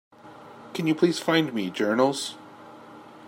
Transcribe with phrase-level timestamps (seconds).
[0.73, 2.33] Can you please find me, Journals?